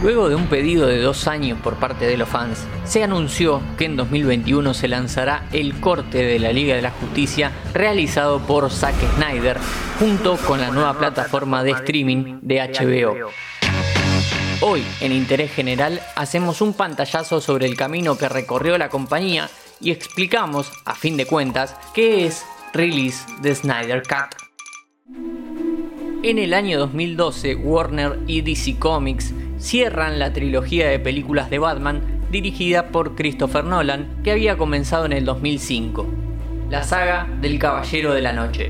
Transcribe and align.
Luego 0.00 0.28
de 0.28 0.36
un 0.36 0.46
pedido 0.46 0.86
de 0.86 1.00
dos 1.00 1.26
años 1.26 1.58
por 1.60 1.74
parte 1.76 2.06
de 2.06 2.16
los 2.16 2.28
fans, 2.28 2.64
se 2.84 3.02
anunció 3.02 3.60
que 3.76 3.84
en 3.84 3.96
2021 3.96 4.72
se 4.72 4.86
lanzará 4.86 5.44
el 5.52 5.80
corte 5.80 6.24
de 6.24 6.38
la 6.38 6.52
Liga 6.52 6.76
de 6.76 6.82
la 6.82 6.92
Justicia 6.92 7.50
realizado 7.74 8.38
por 8.40 8.70
Zack 8.70 8.94
Snyder 9.16 9.58
junto 9.98 10.36
con 10.36 10.60
la 10.60 10.70
nueva 10.70 10.96
plataforma 10.98 11.64
de 11.64 11.72
streaming 11.72 12.38
de 12.42 12.60
HBO. 12.60 13.30
Hoy, 14.60 14.84
en 15.00 15.12
Interés 15.12 15.52
General, 15.52 16.00
hacemos 16.16 16.60
un 16.60 16.74
pantallazo 16.74 17.40
sobre 17.40 17.66
el 17.66 17.76
camino 17.76 18.16
que 18.16 18.28
recorrió 18.28 18.78
la 18.78 18.88
compañía 18.88 19.48
y 19.80 19.90
explicamos, 19.90 20.70
a 20.84 20.94
fin 20.94 21.16
de 21.16 21.26
cuentas, 21.26 21.76
qué 21.92 22.26
es 22.26 22.44
Release 22.72 23.24
de 23.40 23.54
Snyder 23.54 24.02
Cut. 24.02 24.47
En 26.24 26.40
el 26.40 26.52
año 26.52 26.80
2012, 26.80 27.54
Warner 27.54 28.18
y 28.26 28.40
DC 28.40 28.76
Comics 28.80 29.32
cierran 29.56 30.18
la 30.18 30.32
trilogía 30.32 30.88
de 30.88 30.98
películas 30.98 31.48
de 31.48 31.60
Batman 31.60 32.02
dirigida 32.28 32.88
por 32.88 33.14
Christopher 33.14 33.62
Nolan, 33.62 34.20
que 34.24 34.32
había 34.32 34.58
comenzado 34.58 35.06
en 35.06 35.12
el 35.12 35.24
2005. 35.24 36.06
La 36.70 36.82
saga 36.82 37.28
del 37.40 37.60
Caballero 37.60 38.12
de 38.14 38.22
la 38.22 38.32
Noche. 38.32 38.68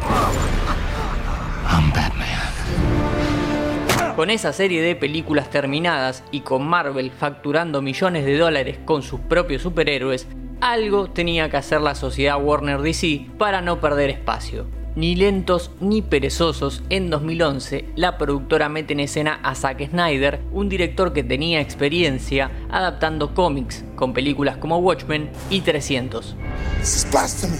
Con 4.14 4.28
esa 4.28 4.52
serie 4.52 4.82
de 4.82 4.94
películas 4.94 5.48
terminadas 5.48 6.24
y 6.30 6.40
con 6.40 6.68
Marvel 6.68 7.10
facturando 7.10 7.80
millones 7.80 8.26
de 8.26 8.36
dólares 8.36 8.78
con 8.84 9.02
sus 9.02 9.20
propios 9.20 9.62
superhéroes, 9.62 10.26
algo 10.60 11.08
tenía 11.08 11.48
que 11.48 11.56
hacer 11.56 11.80
la 11.80 11.94
sociedad 11.94 12.42
Warner 12.42 12.82
DC 12.82 13.26
para 13.38 13.62
no 13.62 13.80
perder 13.80 14.10
espacio 14.10 14.66
ni 14.98 15.14
lentos 15.14 15.70
ni 15.80 16.02
perezosos, 16.02 16.82
en 16.90 17.08
2011 17.08 17.84
la 17.94 18.18
productora 18.18 18.68
mete 18.68 18.94
en 18.94 19.00
escena 19.00 19.38
a 19.44 19.54
Zack 19.54 19.90
Snyder, 19.90 20.40
un 20.50 20.68
director 20.68 21.12
que 21.12 21.22
tenía 21.22 21.60
experiencia 21.60 22.50
adaptando 22.68 23.32
cómics 23.32 23.84
con 23.94 24.12
películas 24.12 24.56
como 24.56 24.78
Watchmen 24.78 25.30
y 25.50 25.60
300. 25.60 26.34
This 26.80 26.96
is 26.96 27.10
blasphemy. 27.12 27.58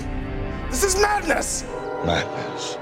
This 0.69 0.83
is 0.83 1.01
madness. 1.01 1.65
Madness. 2.05 2.77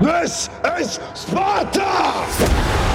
This 0.00 0.48
is 0.80 1.00
Sparta. 1.14 2.91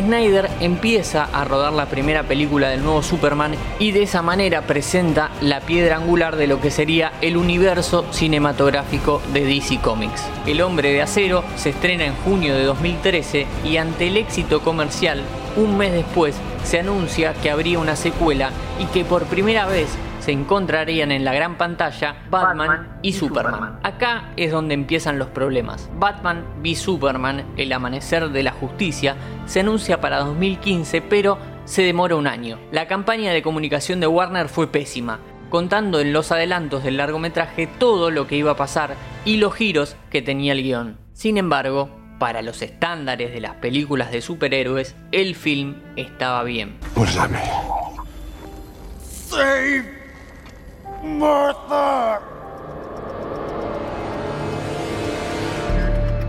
Snyder 0.00 0.50
empieza 0.58 1.24
a 1.32 1.44
rodar 1.44 1.72
la 1.72 1.86
primera 1.86 2.24
película 2.24 2.68
del 2.68 2.82
nuevo 2.82 3.02
Superman 3.02 3.54
y 3.78 3.92
de 3.92 4.02
esa 4.02 4.22
manera 4.22 4.62
presenta 4.62 5.30
la 5.40 5.60
piedra 5.60 5.96
angular 5.96 6.34
de 6.34 6.48
lo 6.48 6.60
que 6.60 6.72
sería 6.72 7.12
el 7.20 7.36
universo 7.36 8.04
cinematográfico 8.10 9.22
de 9.32 9.44
DC 9.44 9.80
Comics. 9.80 10.24
El 10.46 10.62
hombre 10.62 10.92
de 10.92 11.02
acero 11.02 11.44
se 11.54 11.70
estrena 11.70 12.06
en 12.06 12.14
junio 12.16 12.56
de 12.56 12.64
2013 12.64 13.46
y 13.64 13.76
ante 13.76 14.08
el 14.08 14.16
éxito 14.16 14.62
comercial, 14.62 15.22
un 15.56 15.76
mes 15.76 15.92
después 15.92 16.34
se 16.64 16.80
anuncia 16.80 17.34
que 17.34 17.50
habría 17.50 17.78
una 17.78 17.94
secuela 17.94 18.50
y 18.80 18.86
que 18.86 19.04
por 19.04 19.24
primera 19.24 19.66
vez 19.66 19.88
se 20.24 20.32
encontrarían 20.32 21.12
en 21.12 21.22
la 21.22 21.34
gran 21.34 21.58
pantalla 21.58 22.16
Batman, 22.30 22.98
y, 23.02 23.12
Superman. 23.12 23.78
Acá 23.82 24.32
es 24.38 24.50
donde 24.50 24.72
empiezan 24.72 25.18
los 25.18 25.28
problemas. 25.28 25.90
Batman 25.98 26.46
v 26.62 26.74
Superman, 26.74 27.44
El 27.58 27.70
Amanecer 27.74 28.30
de 28.30 28.42
la 28.42 28.52
Justicia, 28.52 29.16
se 29.44 29.60
anuncia 29.60 30.00
para 30.00 30.20
2015, 30.20 31.02
pero 31.02 31.36
se 31.66 31.82
demora 31.82 32.16
un 32.16 32.26
año. 32.26 32.58
La 32.72 32.88
campaña 32.88 33.32
de 33.32 33.42
comunicación 33.42 34.00
de 34.00 34.06
Warner 34.06 34.48
fue 34.48 34.66
pésima, 34.66 35.20
contando 35.50 36.00
en 36.00 36.14
los 36.14 36.32
adelantos 36.32 36.84
del 36.84 36.96
largometraje 36.96 37.66
todo 37.66 38.10
lo 38.10 38.26
que 38.26 38.36
iba 38.36 38.52
a 38.52 38.56
pasar 38.56 38.94
y 39.26 39.36
los 39.36 39.54
giros 39.54 39.94
que 40.08 40.22
tenía 40.22 40.54
el 40.54 40.62
guion. 40.62 40.96
Sin 41.12 41.36
embargo, 41.36 41.90
para 42.18 42.40
los 42.40 42.62
estándares 42.62 43.30
de 43.30 43.42
las 43.42 43.56
películas 43.56 44.10
de 44.10 44.22
superhéroes, 44.22 44.96
el 45.12 45.34
film 45.34 45.82
estaba 45.96 46.42
bien. 46.44 46.78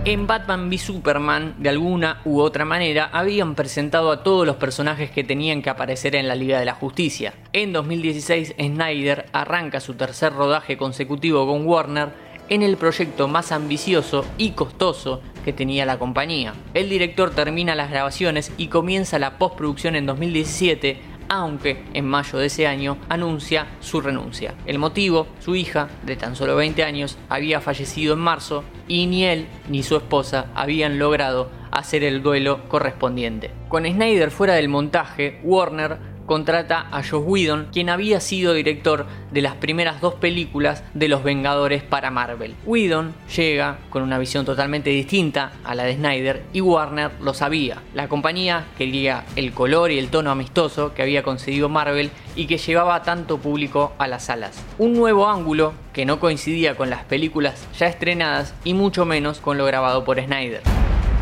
En 0.08 0.28
Batman 0.28 0.70
v 0.70 0.78
Superman, 0.78 1.56
de 1.58 1.70
alguna 1.70 2.22
u 2.26 2.40
otra 2.40 2.66
manera, 2.66 3.10
habían 3.12 3.56
presentado 3.56 4.12
a 4.12 4.22
todos 4.22 4.46
los 4.46 4.58
personajes 4.58 5.10
que 5.10 5.24
tenían 5.24 5.62
que 5.62 5.70
aparecer 5.70 6.16
en 6.16 6.28
la 6.28 6.36
Liga 6.36 6.60
de 6.60 6.66
la 6.66 6.74
Justicia. 6.74 7.34
En 7.54 7.74
2016, 7.74 8.56
Snyder 8.60 9.26
arranca 9.32 9.80
su 9.80 9.96
tercer 9.96 10.34
rodaje 10.34 10.78
consecutivo 10.78 11.48
con 11.48 11.66
Warner 11.66 12.10
en 12.50 12.62
el 12.62 12.78
proyecto 12.78 13.28
más 13.28 13.52
ambicioso 13.52 14.26
y 14.38 14.52
costoso 14.52 15.22
que 15.44 15.54
tenía 15.54 15.86
la 15.86 15.98
compañía. 15.98 16.54
El 16.74 16.90
director 16.90 17.32
termina 17.32 17.76
las 17.76 17.90
grabaciones 17.90 18.52
y 18.58 18.68
comienza 18.68 19.20
la 19.20 19.38
postproducción 19.38 19.96
en 19.96 20.06
2017 20.06 21.15
aunque 21.30 21.84
en 21.94 22.06
mayo 22.06 22.40
de 22.40 22.48
ese 22.48 22.68
año 22.68 22.98
anuncia 23.10 23.68
su 23.80 24.02
renuncia. 24.02 24.56
El 24.66 24.80
motivo, 24.80 25.28
su 25.40 25.56
hija, 25.56 25.90
de 26.04 26.16
tan 26.16 26.36
solo 26.36 26.56
20 26.56 26.84
años, 26.84 27.18
había 27.30 27.62
fallecido 27.62 28.14
en 28.14 28.20
marzo 28.20 28.64
y 28.88 29.08
ni 29.08 29.26
él 29.26 29.48
ni 29.70 29.84
su 29.84 29.96
esposa 29.96 30.48
habían 30.56 31.00
logrado 31.00 31.50
hacer 31.72 32.04
el 32.04 32.24
duelo 32.24 32.68
correspondiente. 32.68 33.52
Con 33.68 33.86
Snyder 33.86 34.32
fuera 34.32 34.54
del 34.54 34.70
montaje, 34.70 35.40
Warner 35.44 36.15
contrata 36.26 36.88
a 36.92 37.04
Josh 37.04 37.24
Whedon, 37.26 37.68
quien 37.72 37.90
había 37.90 38.20
sido 38.20 38.54
director 38.54 39.06
de 39.32 39.42
las 39.42 39.56
primeras 39.56 40.02
dos 40.02 40.16
películas 40.16 40.84
de 40.94 41.08
Los 41.08 41.24
Vengadores 41.24 41.84
para 41.84 42.12
Marvel. 42.12 42.56
Whedon 42.66 43.14
llega 43.36 43.78
con 43.90 44.04
una 44.04 44.18
visión 44.18 44.46
totalmente 44.46 44.90
distinta 44.90 45.52
a 45.64 45.76
la 45.76 45.84
de 45.84 45.96
Snyder 45.96 46.44
y 46.54 46.62
Warner 46.62 47.12
lo 47.22 47.34
sabía. 47.34 47.82
La 47.94 48.08
compañía 48.08 48.66
quería 48.78 49.26
el 49.36 49.54
color 49.54 49.92
y 49.92 50.00
el 50.00 50.10
tono 50.10 50.32
amistoso 50.32 50.94
que 50.94 51.02
había 51.02 51.24
conseguido 51.24 51.70
Marvel 51.70 52.12
y 52.36 52.48
que 52.48 52.58
llevaba 52.58 53.04
tanto 53.04 53.38
público 53.38 53.94
a 53.98 54.08
las 54.08 54.26
salas. 54.26 54.62
Un 54.78 54.94
nuevo 54.94 55.28
ángulo 55.28 55.74
que 55.94 56.06
no 56.06 56.20
coincidía 56.20 56.76
con 56.76 56.90
las 56.90 57.04
películas 57.06 57.68
ya 57.78 57.88
estrenadas 57.88 58.54
y 58.64 58.74
mucho 58.74 59.06
menos 59.06 59.40
con 59.40 59.58
lo 59.58 59.66
grabado 59.66 60.04
por 60.04 60.20
Snyder. 60.22 60.62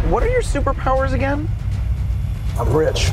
What 0.09 0.23
are 0.23 0.31
your 0.31 0.43
superpowers 0.43 1.13
again? 1.13 1.47
I'm 2.57 2.75
rich. 2.75 3.11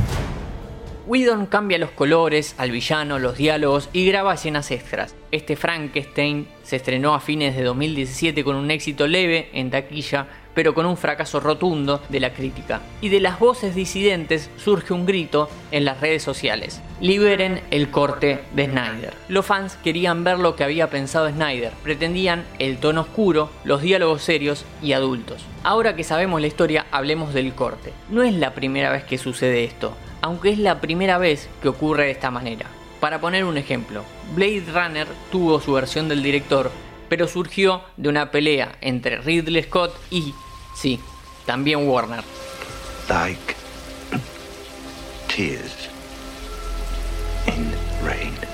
Whedon 1.10 1.46
cambia 1.46 1.76
los 1.76 1.90
colores, 1.90 2.54
al 2.56 2.70
villano, 2.70 3.18
los 3.18 3.36
diálogos 3.36 3.88
y 3.92 4.06
graba 4.06 4.34
escenas 4.34 4.70
extras. 4.70 5.16
Este 5.32 5.56
Frankenstein 5.56 6.46
se 6.62 6.76
estrenó 6.76 7.14
a 7.14 7.20
fines 7.20 7.56
de 7.56 7.64
2017 7.64 8.44
con 8.44 8.54
un 8.54 8.70
éxito 8.70 9.08
leve 9.08 9.48
en 9.52 9.72
taquilla, 9.72 10.28
pero 10.54 10.72
con 10.72 10.86
un 10.86 10.96
fracaso 10.96 11.40
rotundo 11.40 12.00
de 12.10 12.20
la 12.20 12.32
crítica. 12.32 12.80
Y 13.00 13.08
de 13.08 13.18
las 13.18 13.40
voces 13.40 13.74
disidentes 13.74 14.50
surge 14.56 14.94
un 14.94 15.04
grito 15.04 15.50
en 15.72 15.84
las 15.84 16.00
redes 16.00 16.22
sociales. 16.22 16.80
Liberen 17.00 17.60
el 17.72 17.90
corte 17.90 18.42
de 18.54 18.66
Snyder. 18.66 19.14
Los 19.28 19.44
fans 19.44 19.76
querían 19.82 20.22
ver 20.22 20.38
lo 20.38 20.54
que 20.54 20.62
había 20.62 20.90
pensado 20.90 21.28
Snyder. 21.28 21.72
Pretendían 21.82 22.44
el 22.60 22.78
tono 22.78 23.00
oscuro, 23.00 23.50
los 23.64 23.82
diálogos 23.82 24.22
serios 24.22 24.64
y 24.80 24.92
adultos. 24.92 25.44
Ahora 25.64 25.96
que 25.96 26.04
sabemos 26.04 26.40
la 26.40 26.46
historia, 26.46 26.86
hablemos 26.92 27.34
del 27.34 27.52
corte. 27.52 27.92
No 28.10 28.22
es 28.22 28.32
la 28.32 28.54
primera 28.54 28.92
vez 28.92 29.02
que 29.02 29.18
sucede 29.18 29.64
esto 29.64 29.96
aunque 30.30 30.50
es 30.50 30.58
la 30.58 30.80
primera 30.80 31.18
vez 31.18 31.48
que 31.60 31.68
ocurre 31.68 32.04
de 32.04 32.12
esta 32.12 32.30
manera. 32.30 32.66
Para 33.00 33.20
poner 33.20 33.44
un 33.44 33.56
ejemplo, 33.56 34.04
Blade 34.32 34.62
Runner 34.72 35.08
tuvo 35.32 35.60
su 35.60 35.72
versión 35.72 36.08
del 36.08 36.22
director, 36.22 36.70
pero 37.08 37.26
surgió 37.26 37.82
de 37.96 38.10
una 38.10 38.30
pelea 38.30 38.76
entre 38.80 39.18
Ridley 39.18 39.64
Scott 39.64 39.92
y, 40.08 40.32
sí, 40.76 41.00
también 41.46 41.88
Warner. 41.88 42.22
Like 43.08 43.56
tears 45.26 45.88
in 47.48 47.72
rain. 48.04 48.49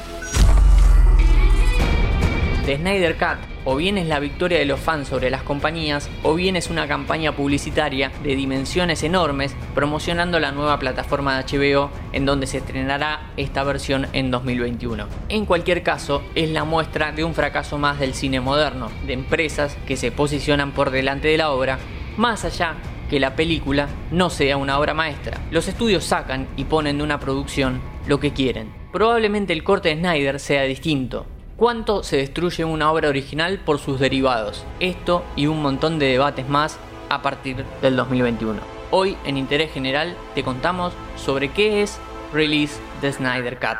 The 2.67 2.79
Snyder 2.79 3.17
Cut 3.17 3.39
o 3.65 3.77
bien 3.77 3.97
es 3.97 4.09
la 4.09 4.19
victoria 4.19 4.59
de 4.59 4.65
los 4.65 4.81
fans 4.81 5.07
sobre 5.07 5.31
las 5.31 5.45
compañías 5.45 6.11
o 6.25 6.35
bien 6.35 6.57
es 6.57 6.69
una 6.69 6.89
campaña 6.89 7.31
publicitaria 7.31 8.11
de 8.25 8.35
dimensiones 8.35 9.05
enormes 9.05 9.55
promocionando 9.73 10.41
la 10.41 10.51
nueva 10.51 10.77
plataforma 10.81 11.41
de 11.41 11.45
HBO 11.45 11.91
en 12.13 12.27
donde 12.27 12.49
se 12.49 12.59
estrenará 12.59 13.31
esta 13.37 13.63
versión 13.63 14.09
en 14.13 14.33
2021. 14.33 15.07
En 15.29 15.47
cualquier 15.47 15.85
caso, 15.85 16.25
es 16.35 16.51
la 16.51 16.65
muestra 16.65 17.13
de 17.13 17.23
un 17.23 17.35
fracaso 17.35 17.79
más 17.79 18.01
del 18.01 18.15
cine 18.15 18.41
moderno, 18.41 18.91
de 19.07 19.13
empresas 19.13 19.77
que 19.87 19.97
se 19.97 20.11
posicionan 20.11 20.73
por 20.73 20.91
delante 20.91 21.29
de 21.29 21.39
la 21.39 21.53
obra, 21.53 21.79
más 22.17 22.45
allá 22.45 22.75
que 23.09 23.21
la 23.21 23.37
película 23.37 23.87
no 24.11 24.29
sea 24.29 24.57
una 24.57 24.77
obra 24.81 24.93
maestra. 24.93 25.41
Los 25.53 25.69
estudios 25.69 26.03
sacan 26.03 26.49
y 26.57 26.65
ponen 26.65 26.99
de 26.99 27.05
una 27.05 27.21
producción 27.21 27.81
lo 28.09 28.19
que 28.19 28.33
quieren. 28.33 28.75
Probablemente 28.91 29.53
el 29.53 29.63
corte 29.63 29.91
de 29.91 30.01
Snyder 30.01 30.41
sea 30.41 30.65
distinto, 30.65 31.27
cuánto 31.57 32.03
se 32.03 32.19
destruye 32.19 32.65
una 32.65 32.93
obra 32.93 33.09
original 33.09 33.59
por 33.59 33.79
sus 33.79 33.99
derivados. 33.99 34.65
Esto 34.81 35.25
y 35.35 35.47
un 35.47 35.63
montón 35.63 35.99
de 35.99 36.05
debates 36.07 36.47
más 36.49 36.79
a 37.09 37.23
partir 37.23 37.65
del 37.83 37.97
2021. 37.97 38.61
Hoy 38.91 39.17
en 39.25 39.37
Interés 39.37 39.73
General 39.73 40.17
te 40.35 40.43
contamos 40.45 40.93
sobre 41.17 41.51
qué 41.51 41.83
es 41.83 41.99
Release 42.33 42.79
the 43.01 43.13
Snyder 43.13 43.59
Cut. 43.59 43.79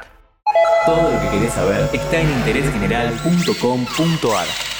Todo 0.85 1.11
lo 1.11 1.21
que 1.21 1.29
querés 1.37 1.53
saber 1.53 1.89
está 1.93 2.21
en 2.21 2.31
interésgeneral.com.ar. 2.31 4.76